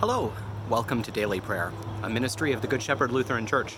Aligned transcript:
Hello, 0.00 0.32
welcome 0.70 1.02
to 1.02 1.10
Daily 1.10 1.40
Prayer, 1.40 1.70
a 2.02 2.08
ministry 2.08 2.54
of 2.54 2.62
the 2.62 2.66
Good 2.66 2.82
Shepherd 2.82 3.12
Lutheran 3.12 3.44
Church. 3.44 3.76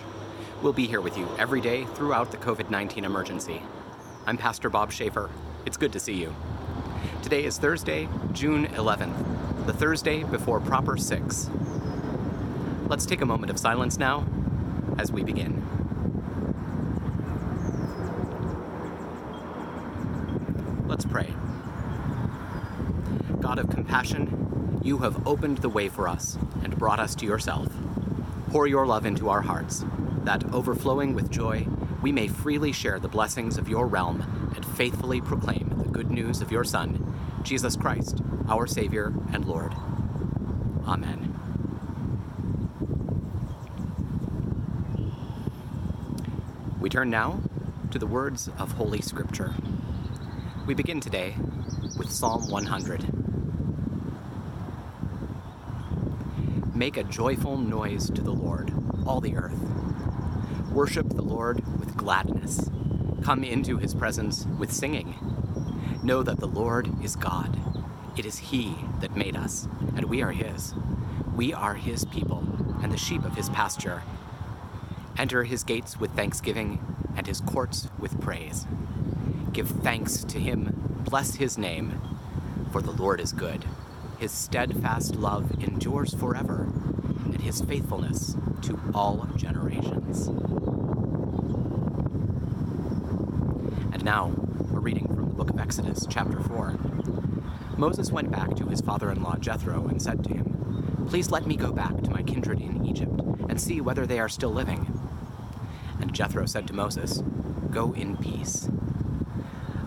We'll 0.61 0.71
be 0.71 0.87
here 0.87 1.01
with 1.01 1.17
you 1.17 1.27
every 1.37 1.59
day 1.59 1.83
throughout 1.95 2.31
the 2.31 2.37
COVID 2.37 2.69
19 2.69 3.03
emergency. 3.03 3.61
I'm 4.25 4.37
Pastor 4.37 4.69
Bob 4.69 4.93
Schaefer. 4.93 5.29
It's 5.65 5.75
good 5.75 5.91
to 5.91 5.99
see 5.99 6.13
you. 6.13 6.33
Today 7.23 7.43
is 7.43 7.57
Thursday, 7.57 8.07
June 8.31 8.67
11th, 8.67 9.65
the 9.65 9.73
Thursday 9.73 10.23
before 10.23 10.61
Proper 10.61 10.95
6. 10.95 11.49
Let's 12.87 13.05
take 13.05 13.19
a 13.19 13.25
moment 13.25 13.51
of 13.51 13.59
silence 13.59 13.97
now 13.97 14.25
as 14.97 15.11
we 15.11 15.23
begin. 15.25 15.61
Let's 20.87 21.03
pray. 21.03 21.33
God 23.41 23.59
of 23.59 23.69
compassion, 23.69 24.42
you 24.83 24.97
have 24.97 25.25
opened 25.25 25.59
the 25.59 25.69
way 25.69 25.87
for 25.87 26.09
us 26.09 26.37
and 26.61 26.77
brought 26.77 26.99
us 26.99 27.15
to 27.15 27.25
yourself. 27.25 27.69
Pour 28.49 28.67
your 28.67 28.85
love 28.85 29.05
into 29.05 29.29
our 29.29 29.41
hearts, 29.41 29.85
that 30.25 30.43
overflowing 30.53 31.13
with 31.13 31.31
joy, 31.31 31.65
we 32.01 32.11
may 32.11 32.27
freely 32.27 32.73
share 32.73 32.99
the 32.99 33.07
blessings 33.07 33.57
of 33.57 33.69
your 33.69 33.87
realm 33.87 34.51
and 34.55 34.65
faithfully 34.65 35.21
proclaim 35.21 35.73
the 35.77 35.89
good 35.89 36.11
news 36.11 36.41
of 36.41 36.51
your 36.51 36.65
Son, 36.65 37.15
Jesus 37.43 37.77
Christ, 37.77 38.21
our 38.49 38.67
Savior 38.67 39.13
and 39.31 39.45
Lord. 39.45 39.73
Amen. 40.85 41.29
We 46.81 46.89
turn 46.89 47.09
now 47.09 47.39
to 47.91 47.99
the 47.99 48.05
words 48.05 48.49
of 48.59 48.73
Holy 48.73 49.01
Scripture. 49.01 49.55
We 50.67 50.73
begin 50.73 50.99
today 50.99 51.35
with 51.97 52.11
Psalm 52.11 52.49
100. 52.49 53.22
Make 56.75 56.97
a 56.97 57.03
joyful 57.03 57.55
noise 57.55 58.09
to 58.09 58.21
the 58.23 58.31
Lord, 58.31 58.73
all 59.05 59.21
the 59.21 59.37
earth. 59.37 59.59
Worship 60.71 61.07
the 61.07 61.21
Lord 61.21 61.63
with 61.79 61.95
gladness. 61.95 62.71
Come 63.21 63.43
into 63.43 63.77
his 63.77 63.93
presence 63.93 64.47
with 64.57 64.71
singing. 64.71 65.13
Know 66.01 66.23
that 66.23 66.39
the 66.39 66.47
Lord 66.47 66.89
is 67.03 67.15
God. 67.15 67.59
It 68.17 68.25
is 68.25 68.39
he 68.39 68.75
that 69.01 69.15
made 69.15 69.35
us, 69.35 69.67
and 69.95 70.05
we 70.05 70.23
are 70.23 70.31
his. 70.31 70.73
We 71.35 71.53
are 71.53 71.75
his 71.75 72.05
people, 72.05 72.43
and 72.81 72.91
the 72.91 72.97
sheep 72.97 73.23
of 73.23 73.35
his 73.35 73.49
pasture. 73.49 74.01
Enter 75.15 75.43
his 75.43 75.63
gates 75.63 75.99
with 75.99 76.15
thanksgiving 76.15 76.83
and 77.15 77.27
his 77.27 77.39
courts 77.39 77.87
with 77.99 78.19
praise. 78.19 78.65
Give 79.51 79.69
thanks 79.69 80.23
to 80.23 80.39
him, 80.39 81.03
bless 81.05 81.35
his 81.35 81.55
name, 81.55 82.01
for 82.71 82.81
the 82.81 82.91
Lord 82.91 83.21
is 83.21 83.31
good. 83.31 83.63
His 84.23 84.31
steadfast 84.31 85.17
love 85.17 85.51
endures 85.61 86.13
forever, 86.13 86.71
and 87.25 87.41
his 87.41 87.59
faithfulness 87.59 88.37
to 88.61 88.79
all 88.95 89.27
generations. 89.35 90.27
And 93.91 94.01
now, 94.05 94.31
a 94.73 94.79
reading 94.79 95.07
from 95.07 95.27
the 95.27 95.33
book 95.33 95.49
of 95.49 95.59
Exodus, 95.59 96.07
chapter 96.09 96.39
4. 96.39 96.79
Moses 97.75 98.13
went 98.13 98.31
back 98.31 98.55
to 98.55 98.65
his 98.67 98.79
father 98.79 99.11
in 99.11 99.21
law 99.21 99.35
Jethro 99.35 99.89
and 99.89 100.01
said 100.01 100.23
to 100.23 100.33
him, 100.33 101.05
Please 101.09 101.29
let 101.29 101.45
me 101.45 101.57
go 101.57 101.73
back 101.73 102.01
to 102.03 102.09
my 102.09 102.23
kindred 102.23 102.61
in 102.61 102.85
Egypt 102.85 103.19
and 103.49 103.59
see 103.59 103.81
whether 103.81 104.05
they 104.05 104.21
are 104.21 104.29
still 104.29 104.53
living. 104.53 104.87
And 105.99 106.13
Jethro 106.13 106.45
said 106.45 106.65
to 106.67 106.73
Moses, 106.73 107.21
Go 107.71 107.91
in 107.91 108.15
peace. 108.15 108.69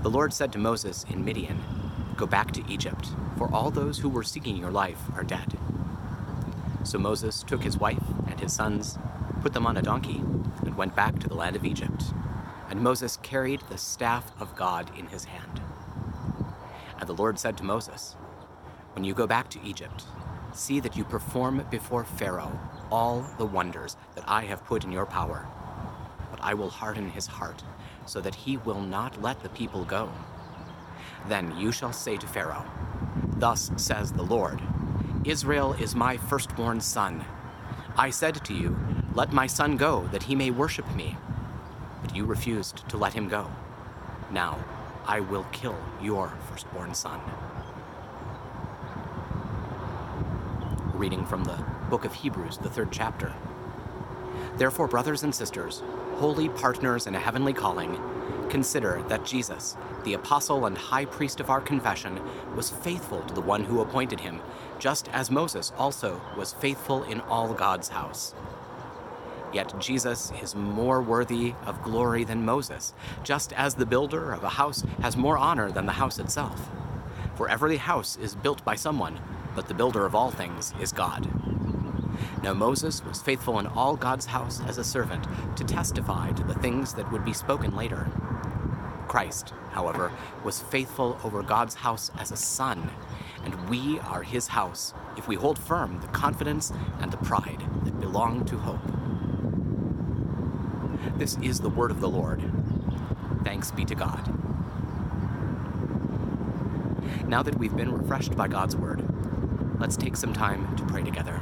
The 0.03 0.11
Lord 0.11 0.35
said 0.35 0.53
to 0.53 0.59
Moses 0.59 1.07
in 1.09 1.25
Midian, 1.25 1.59
Go 2.17 2.27
back 2.27 2.53
to 2.53 2.65
Egypt, 2.69 3.09
for 3.37 3.53
all 3.53 3.71
those 3.71 3.99
who 3.99 4.09
were 4.09 4.23
seeking 4.23 4.57
your 4.57 4.71
life 4.71 4.99
are 5.15 5.25
dead. 5.25 5.59
So 6.85 6.99
Moses 6.99 7.43
took 7.43 7.63
his 7.63 7.79
wife 7.79 8.03
and 8.27 8.41
his 8.41 8.53
sons, 8.53 8.99
put 9.43 9.53
them 9.53 9.67
on 9.67 9.77
a 9.77 9.83
donkey, 9.83 10.23
and 10.63 10.77
went 10.77 10.97
back 10.97 11.19
to 11.21 11.29
the 11.29 11.35
land 11.35 11.57
of 11.57 11.65
Egypt. 11.65 12.05
And 12.71 12.81
Moses 12.81 13.19
carried 13.19 13.61
the 13.69 13.79
staff 13.79 14.33
of 14.41 14.57
God 14.57 14.91
in 14.99 15.07
his 15.07 15.25
hand. 15.25 15.61
And 16.99 17.09
the 17.09 17.15
Lord 17.15 17.39
said 17.39 17.57
to 17.59 17.65
Moses, 17.65 18.17
When 18.95 19.05
you 19.05 19.15
go 19.15 19.27
back 19.27 19.51
to 19.51 19.63
Egypt, 19.63 20.05
see 20.53 20.81
that 20.81 20.97
you 20.97 21.05
perform 21.05 21.67
before 21.71 22.05
Pharaoh 22.05 22.59
all 22.91 23.27
the 23.39 23.47
wonders 23.47 23.97
that 24.15 24.25
I 24.27 24.45
have 24.45 24.65
put 24.65 24.85
in 24.85 24.93
your 24.93 25.07
power 25.07 25.47
but 26.37 26.41
I 26.45 26.55
will 26.55 26.71
harden 26.71 27.11
his 27.11 27.27
heart, 27.27 27.63
so 28.05 28.21
that 28.21 28.35
he 28.35 28.57
will 28.59 28.81
not 28.81 29.23
let 29.23 29.43
the 29.43 29.49
people 29.51 29.85
go. 29.85 30.11
Then 31.29 31.57
you 31.57 31.73
shall 31.73 31.93
say 31.93 32.17
to 32.17 32.27
Pharaoh, 32.27 32.65
Thus 33.37 33.71
says 33.77 34.13
the 34.13 34.23
Lord 34.23 34.61
Israel 35.25 35.73
is 35.75 35.95
my 35.95 36.17
firstborn 36.17 36.81
son. 36.81 37.25
I 37.97 38.11
said 38.11 38.45
to 38.45 38.55
you, 38.55 38.77
Let 39.15 39.33
my 39.33 39.47
son 39.47 39.77
go, 39.77 40.09
that 40.13 40.25
he 40.25 40.35
may 40.35 40.51
worship 40.51 40.89
me. 40.95 41.17
But 42.03 42.15
you 42.15 42.25
refused 42.25 42.89
to 42.89 42.97
let 42.97 43.15
him 43.15 43.29
go. 43.29 43.51
Now 44.31 44.65
I 45.07 45.21
will 45.21 45.45
kill 45.53 45.77
your 46.01 46.33
firstborn 46.49 46.95
son. 46.95 47.21
reading 50.97 51.27
from 51.27 51.45
the 51.45 51.63
book 51.91 52.05
of 52.05 52.15
Hebrews, 52.15 52.59
the 52.59 52.71
third 52.71 52.89
chapter. 52.91 53.33
Therefore, 54.57 54.89
brothers 54.89 55.23
and 55.23 55.35
sisters, 55.35 55.83
holy 56.15 56.49
partners 56.49 57.07
in 57.07 57.15
a 57.15 57.21
heavenly 57.21 57.53
calling, 57.53 58.01
consider 58.47 59.03
that 59.09 59.25
Jesus, 59.25 59.77
the 60.05 60.15
apostle 60.15 60.67
and 60.67 60.77
high 60.77 61.05
priest 61.05 61.41
of 61.41 61.51
our 61.51 61.61
confession, 61.61 62.21
was 62.55 62.71
faithful 62.71 63.23
to 63.23 63.35
the 63.35 63.41
one 63.41 63.65
who 63.65 63.81
appointed 63.81 64.21
him, 64.21 64.41
just 64.79 65.09
as 65.09 65.31
Moses 65.31 65.73
also 65.77 66.21
was 66.37 66.53
faithful 66.55 67.05
in 67.05 67.21
all 67.23 67.53
God's 67.53 67.89
house. 67.89 68.35
Yet 69.53 69.79
Jesus 69.81 70.33
is 70.43 70.55
more 70.55 71.01
worthy 71.01 71.55
of 71.65 71.83
glory 71.83 72.25
than 72.25 72.45
Moses, 72.45 72.93
just 73.23 73.53
as 73.53 73.75
the 73.75 73.87
builder 73.87 74.33
of 74.33 74.45
a 74.45 74.51
house 74.51 74.85
has 75.01 75.17
more 75.17 75.39
honor 75.39 75.71
than 75.71 75.87
the 75.87 75.93
house 75.93 76.19
itself. 76.19 76.69
For 77.37 77.49
every 77.49 77.77
house 77.77 78.17
is 78.17 78.35
built 78.35 78.65
by 78.65 78.75
someone, 78.75 79.19
but 79.55 79.69
the 79.69 79.75
builder 79.75 80.05
of 80.05 80.15
all 80.15 80.31
things 80.31 80.75
is 80.81 80.93
God. 80.93 81.29
Now 82.43 82.55
Moses 82.55 83.05
was 83.05 83.23
faithful 83.23 83.59
in 83.59 83.67
all 83.67 83.97
God's 83.97 84.27
house 84.27 84.61
as 84.67 84.79
a 84.79 84.85
servant 84.85 85.27
to 85.57 85.65
testify 85.65 86.33
to 86.33 86.45
the 86.45 86.55
things 86.55 86.95
that 86.95 87.11
would 87.11 87.25
be 87.25 87.33
spoken 87.33 87.75
later. 87.75 88.11
Christ, 89.07 89.53
however, 89.71 90.13
was 90.45 90.61
faithful 90.61 91.19
over 91.25 91.43
God's 91.43 91.75
house 91.75 92.11
as 92.19 92.33
a 92.33 92.37
son, 92.37 92.91
and 93.45 93.69
we 93.69 93.99
are 94.01 94.23
his 94.23 94.49
house 94.49 94.95
if 95.17 95.29
we 95.29 95.37
hold 95.37 95.59
firm 95.59 96.01
the 96.01 96.09
confidence 96.09 96.73
and 97.01 97.11
the 97.11 97.17
pride 97.19 97.63
that 97.85 98.01
belong 98.01 98.45
to 98.47 98.59
hope. 98.59 98.81
This 101.19 101.39
is 101.43 101.61
the 101.61 101.71
word 101.71 101.91
of 101.91 102.01
the 102.01 102.09
Lord. 102.09 102.43
Thanks 103.45 103.71
be 103.71 103.85
to 103.85 103.95
God. 103.95 104.33
Now 107.29 107.43
that 107.43 107.59
we've 107.59 107.77
been 107.77 107.93
refreshed 107.93 108.37
by 108.37 108.49
God's 108.49 108.77
word, 108.77 109.05
let's 109.81 109.97
take 109.97 110.17
some 110.17 110.33
time 110.33 110.77
to 110.77 110.85
pray 110.85 111.03
together. 111.03 111.41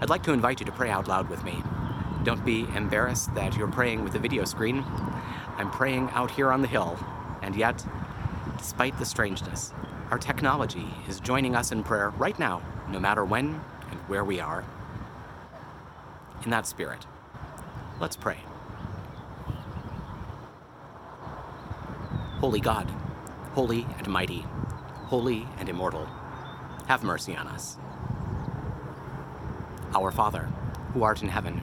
I'd 0.00 0.10
like 0.10 0.22
to 0.24 0.32
invite 0.32 0.60
you 0.60 0.66
to 0.66 0.72
pray 0.72 0.90
out 0.90 1.08
loud 1.08 1.28
with 1.28 1.44
me. 1.44 1.62
Don't 2.22 2.44
be 2.44 2.66
embarrassed 2.76 3.34
that 3.34 3.56
you're 3.56 3.66
praying 3.66 4.04
with 4.04 4.14
a 4.14 4.18
video 4.18 4.44
screen. 4.44 4.84
I'm 5.56 5.70
praying 5.70 6.10
out 6.12 6.30
here 6.30 6.52
on 6.52 6.60
the 6.60 6.68
hill, 6.68 6.98
and 7.40 7.56
yet, 7.56 7.84
despite 8.58 8.98
the 8.98 9.06
strangeness, 9.06 9.72
our 10.10 10.18
technology 10.18 10.86
is 11.08 11.18
joining 11.18 11.56
us 11.56 11.72
in 11.72 11.82
prayer 11.82 12.10
right 12.10 12.38
now, 12.38 12.60
no 12.90 13.00
matter 13.00 13.24
when 13.24 13.60
and 13.90 13.98
where 14.06 14.24
we 14.24 14.38
are. 14.38 14.64
In 16.44 16.50
that 16.50 16.66
spirit, 16.66 17.06
let's 18.00 18.16
pray. 18.16 18.38
Holy 22.40 22.60
God, 22.60 22.90
holy 23.52 23.86
and 23.96 24.08
mighty, 24.08 24.44
holy 25.06 25.46
and 25.58 25.70
immortal, 25.70 26.06
have 26.86 27.02
mercy 27.02 27.34
on 27.34 27.46
us. 27.46 27.78
Our 29.94 30.10
Father, 30.10 30.48
who 30.92 31.02
art 31.02 31.22
in 31.22 31.28
heaven, 31.28 31.62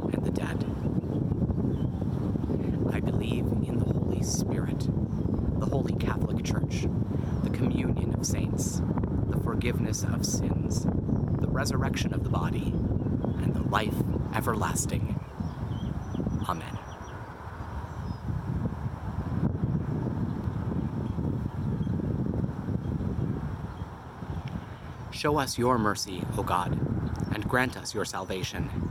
and 0.21 0.25
the 0.25 0.41
dead. 0.41 0.65
I 2.93 2.99
believe 2.99 3.45
in 3.45 3.79
the 3.79 3.85
Holy 3.85 4.21
Spirit, 4.23 4.87
the 5.59 5.65
Holy 5.65 5.93
Catholic 5.93 6.43
Church, 6.43 6.87
the 7.43 7.49
communion 7.49 8.13
of 8.13 8.25
saints, 8.25 8.81
the 9.29 9.39
forgiveness 9.39 10.03
of 10.03 10.25
sins, 10.25 10.85
the 11.39 11.47
resurrection 11.47 12.13
of 12.13 12.23
the 12.23 12.29
body, 12.29 12.73
and 13.41 13.53
the 13.53 13.63
life 13.69 13.95
everlasting. 14.35 15.19
Amen. 16.47 16.77
Show 25.11 25.37
us 25.37 25.57
your 25.57 25.77
mercy, 25.77 26.23
O 26.37 26.43
God, 26.43 26.71
and 27.33 27.47
grant 27.47 27.77
us 27.77 27.93
your 27.93 28.05
salvation. 28.05 28.90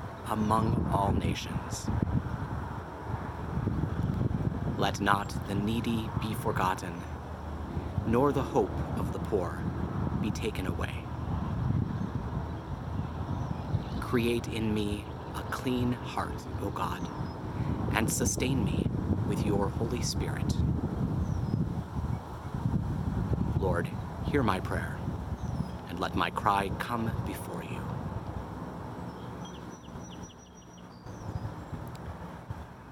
among 0.31 0.89
all 0.93 1.11
nations. 1.11 1.87
Let 4.77 5.01
not 5.01 5.35
the 5.47 5.55
needy 5.55 6.09
be 6.21 6.33
forgotten, 6.35 6.93
nor 8.07 8.31
the 8.31 8.41
hope 8.41 8.71
of 8.97 9.11
the 9.11 9.19
poor 9.19 9.59
be 10.21 10.31
taken 10.31 10.67
away. 10.67 10.93
Create 13.99 14.47
in 14.47 14.73
me 14.73 15.03
a 15.35 15.41
clean 15.51 15.91
heart, 15.91 16.41
O 16.61 16.69
God, 16.69 17.05
and 17.93 18.09
sustain 18.09 18.63
me 18.63 18.87
with 19.27 19.45
your 19.45 19.67
Holy 19.67 20.01
Spirit. 20.01 20.55
Lord, 23.59 23.89
hear 24.25 24.43
my 24.43 24.61
prayer 24.61 24.97
and 25.89 25.99
let 25.99 26.15
my 26.15 26.29
cry 26.29 26.71
come 26.79 27.11
before 27.27 27.63
you. 27.63 27.90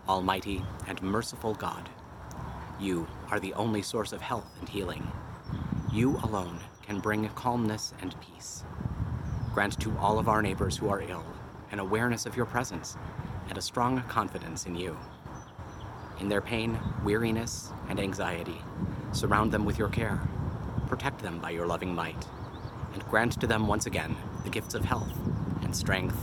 Almighty 0.09 0.63
and 0.87 0.99
merciful 1.03 1.53
God, 1.53 1.87
you 2.79 3.05
are 3.29 3.39
the 3.39 3.53
only 3.53 3.83
source 3.83 4.11
of 4.11 4.21
health 4.21 4.49
and 4.59 4.67
healing. 4.67 5.07
You 5.93 6.17
alone 6.23 6.59
can 6.81 6.99
bring 6.99 7.29
calmness 7.29 7.93
and 8.01 8.15
peace. 8.19 8.63
Grant 9.53 9.79
to 9.81 9.95
all 9.99 10.17
of 10.17 10.27
our 10.27 10.41
neighbors 10.41 10.75
who 10.75 10.89
are 10.89 11.03
ill 11.03 11.23
an 11.71 11.77
awareness 11.77 12.25
of 12.25 12.35
your 12.35 12.47
presence 12.47 12.97
and 13.49 13.57
a 13.59 13.61
strong 13.61 14.01
confidence 14.07 14.65
in 14.65 14.75
you. 14.75 14.97
In 16.19 16.27
their 16.27 16.41
pain, 16.41 16.79
weariness, 17.03 17.71
and 17.87 17.99
anxiety, 17.99 18.59
surround 19.11 19.51
them 19.51 19.63
with 19.63 19.77
your 19.77 19.89
care. 19.89 20.27
Protect 20.87 21.21
them 21.21 21.37
by 21.37 21.51
your 21.51 21.67
loving 21.67 21.93
might 21.93 22.25
and 22.93 23.07
grant 23.09 23.39
to 23.39 23.45
them 23.45 23.67
once 23.67 23.85
again 23.85 24.15
the 24.43 24.49
gifts 24.49 24.73
of 24.73 24.85
health 24.85 25.13
and 25.61 25.75
strength 25.75 26.17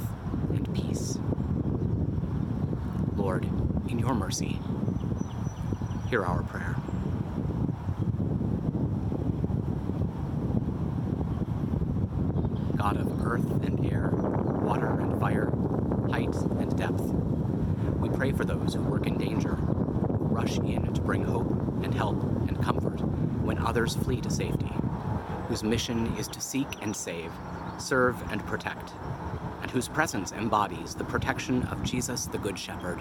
and 0.51 0.75
peace. 0.75 1.19
Lord, 3.15 3.49
in 3.89 3.99
your 3.99 4.15
mercy, 4.15 4.59
hear 6.09 6.25
our 6.25 6.43
prayer. 6.45 6.75
God 12.77 12.97
of 12.97 13.27
earth 13.27 13.51
and 13.65 13.85
air, 13.93 14.11
water 14.13 15.01
and 15.01 15.19
fire, 15.21 15.51
height 16.11 16.35
and 16.35 16.77
depth, 16.77 17.03
we 17.99 18.09
pray 18.11 18.33
for 18.33 18.45
those 18.45 18.75
who 18.75 18.83
work 18.83 19.07
in 19.07 19.19
danger, 19.19 19.55
who 19.55 20.25
rush 20.27 20.59
in 20.59 20.93
to 20.93 21.01
bring 21.01 21.25
hope 21.25 21.51
and 21.83 21.95
help 21.95 22.23
and 22.49 22.63
comfort 22.63 23.01
when 23.43 23.59
others 23.59 23.97
flee 23.97 24.21
to 24.21 24.31
safety 24.31 24.73
whose 25.49 25.63
mission 25.63 26.07
is 26.17 26.29
to 26.29 26.41
seek 26.41 26.67
and 26.83 26.95
save, 26.95 27.31
serve 27.79 28.21
and 28.31 28.45
protect, 28.47 28.93
and 29.63 29.71
whose 29.71 29.89
presence 29.89 30.33
embodies 30.33 30.95
the 30.95 31.05
protection 31.05 31.63
of 31.65 31.83
Jesus 31.83 32.27
the 32.27 32.39
Good 32.39 32.59
Shepherd. 32.59 33.01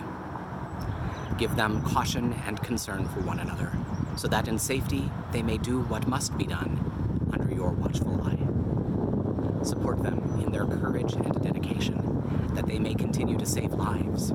Give 1.38 1.56
them 1.56 1.82
caution 1.84 2.34
and 2.46 2.62
concern 2.62 3.08
for 3.10 3.20
one 3.20 3.40
another, 3.40 3.72
so 4.16 4.28
that 4.30 4.48
in 4.48 4.58
safety 4.58 5.12
they 5.32 5.42
may 5.42 5.58
do 5.58 5.82
what 5.82 6.08
must 6.08 6.38
be 6.38 6.46
done 6.46 7.30
under 7.34 7.54
your 7.54 7.72
watchful 7.72 8.22
eye. 8.22 9.64
Support 9.64 10.02
them 10.02 10.40
in 10.42 10.52
their 10.52 10.66
courage 10.66 11.14
and 11.14 11.44
dedication, 11.44 12.52
that 12.56 12.68
they 12.68 12.80
may 12.80 12.94
continue 12.94 13.38
to 13.38 13.46
save 13.46 13.74
lives, 13.74 14.32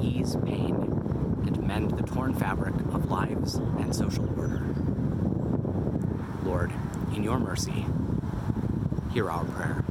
ease 0.00 0.36
pain, 0.44 0.76
and 1.46 1.66
mend 1.66 1.98
the 1.98 2.02
torn 2.04 2.34
fabric 2.34 2.74
of 2.92 3.10
lives 3.10 3.56
and 3.56 3.94
social 3.94 4.28
order. 4.38 4.64
Lord, 6.44 6.72
in 7.14 7.24
your 7.24 7.40
mercy, 7.40 7.86
hear 9.12 9.30
our 9.30 9.44
prayer. 9.46 9.85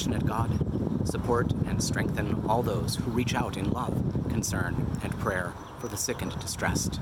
Compassionate 0.00 0.26
God, 0.26 1.06
support 1.06 1.52
and 1.66 1.82
strengthen 1.84 2.42
all 2.48 2.62
those 2.62 2.96
who 2.96 3.10
reach 3.10 3.34
out 3.34 3.58
in 3.58 3.70
love, 3.70 3.92
concern, 4.30 4.74
and 5.02 5.18
prayer 5.18 5.52
for 5.78 5.88
the 5.88 5.96
sick 5.98 6.22
and 6.22 6.34
distressed. 6.40 7.00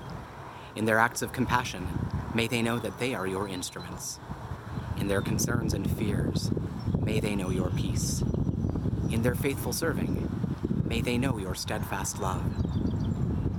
In 0.75 0.85
their 0.85 0.99
acts 0.99 1.23
of 1.23 1.33
compassion, 1.33 1.87
may 2.35 2.49
they 2.49 2.61
know 2.61 2.81
that 2.81 2.99
they 2.99 3.15
are 3.15 3.25
your 3.25 3.47
instruments. 3.47 4.19
In 4.97 5.07
their 5.07 5.23
concerns 5.23 5.75
and 5.75 5.89
fears, 5.89 6.51
may 7.01 7.21
they 7.21 7.37
know 7.37 7.51
your 7.51 7.71
peace. 7.71 8.25
In 9.13 9.23
their 9.23 9.37
faithful 9.37 9.73
serving, 9.73 10.29
may 10.85 11.01
they 11.01 11.19
know 11.19 11.39
your 11.39 11.55
steadfast 11.55 12.19
love. 12.19 12.43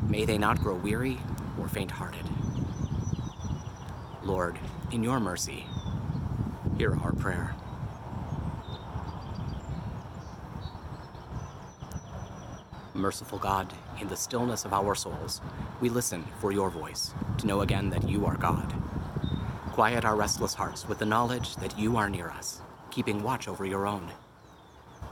May 0.09 0.25
they 0.25 0.37
not 0.37 0.59
grow 0.59 0.75
weary 0.75 1.17
or 1.57 1.69
faint 1.69 1.91
hearted. 1.91 2.25
Lord, 4.21 4.59
in 4.91 5.01
your 5.01 5.21
mercy, 5.21 5.65
hear 6.77 6.97
our 7.01 7.13
prayer. 7.13 7.55
Merciful 12.99 13.39
God, 13.39 13.73
in 14.01 14.09
the 14.09 14.17
stillness 14.17 14.65
of 14.65 14.73
our 14.73 14.93
souls, 14.93 15.39
we 15.79 15.87
listen 15.87 16.25
for 16.41 16.51
your 16.51 16.69
voice 16.69 17.13
to 17.37 17.47
know 17.47 17.61
again 17.61 17.89
that 17.91 18.09
you 18.09 18.25
are 18.25 18.35
God. 18.35 18.73
Quiet 19.71 20.03
our 20.03 20.17
restless 20.17 20.53
hearts 20.53 20.85
with 20.85 20.99
the 20.99 21.05
knowledge 21.05 21.55
that 21.55 21.79
you 21.79 21.95
are 21.95 22.09
near 22.09 22.29
us, 22.29 22.61
keeping 22.91 23.23
watch 23.23 23.47
over 23.47 23.65
your 23.65 23.87
own. 23.87 24.11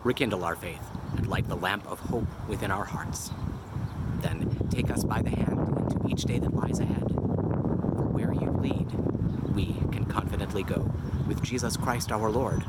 Rekindle 0.03 0.43
our 0.43 0.57
faith 0.57 0.83
and 1.15 1.27
light 1.27 1.47
the 1.47 1.55
lamp 1.55 1.89
of 1.89 1.99
hope 1.99 2.27
within 2.49 2.71
our 2.71 2.83
hearts. 2.83 3.31
Then 4.19 4.67
take 4.69 4.91
us 4.91 5.05
by 5.05 5.21
the 5.21 5.29
hand 5.29 5.57
into 5.79 6.09
each 6.09 6.23
day 6.23 6.39
that 6.39 6.53
lies 6.53 6.79
ahead. 6.79 7.07
For 7.09 8.09
where 8.11 8.33
you 8.33 8.51
lead, 8.51 8.91
we 9.55 9.75
can 9.93 10.03
confidently 10.05 10.63
go 10.63 10.91
with 11.25 11.41
Jesus 11.41 11.77
Christ 11.77 12.11
our 12.11 12.29
Lord, 12.29 12.65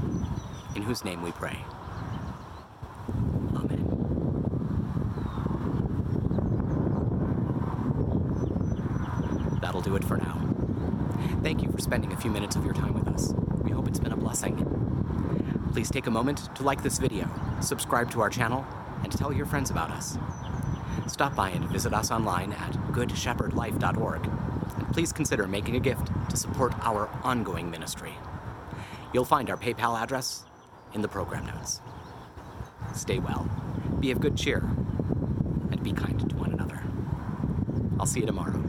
in 0.77 0.83
whose 0.83 1.05
name 1.05 1.23
we 1.23 1.33
pray. 1.33 1.59
Amen. 3.57 3.89
That'll 9.79 9.93
do 9.93 9.97
it 9.97 10.09
for 10.09 10.17
now. 10.17 10.37
Thank 11.41 11.63
you 11.63 11.71
for 11.71 11.79
spending 11.79 12.13
a 12.13 12.17
few 12.17 12.33
minutes 12.33 12.57
of 12.57 12.65
your 12.65 12.75
time 12.75 12.95
with 12.95 13.07
us. 13.07 13.33
We 13.63 13.71
hope 13.71 13.87
it's 13.87 14.01
been 14.01 14.11
a 14.11 14.17
blessing. 14.17 14.57
Please 15.73 15.89
take 15.89 16.09
a 16.09 16.11
moment 16.11 16.53
to 16.57 16.65
like 16.65 16.83
this 16.83 16.99
video, 16.99 17.31
subscribe 17.61 18.11
to 18.11 18.21
our 18.21 18.29
channel, 18.29 18.67
and 19.05 19.13
tell 19.13 19.33
your 19.33 19.47
friends 19.47 19.71
about 19.71 19.93
us. 19.93 20.19
Stop 21.07 21.37
by 21.37 21.51
and 21.51 21.65
visit 21.69 21.95
us 21.95 22.11
online 22.11 22.55
at 22.55 22.73
goodshepherdlife.org, 22.91 24.27
and 24.27 24.93
please 24.93 25.13
consider 25.13 25.47
making 25.47 25.77
a 25.77 25.81
gift 25.81 26.11
to 26.29 26.37
support 26.37 26.75
our 26.81 27.09
ongoing 27.23 27.71
ministry. 27.71 28.15
You'll 29.15 29.25
find 29.25 29.49
our 29.49 29.57
PayPal 29.57 29.97
address 30.03 30.45
in 30.93 31.03
the 31.03 31.09
program 31.09 31.47
notes. 31.47 31.81
Stay 32.95 33.21
well, 33.21 33.49
be 34.01 34.11
of 34.11 34.19
good 34.19 34.37
cheer, 34.37 34.59
and 35.71 35.81
be 35.85 35.93
kind 35.93 36.29
to 36.29 36.35
one 36.35 36.53
another. 36.53 36.83
I'll 38.01 38.07
see 38.07 38.19
you 38.19 38.27
tomorrow. 38.27 38.68